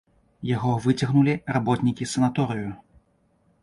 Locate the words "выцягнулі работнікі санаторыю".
0.85-2.71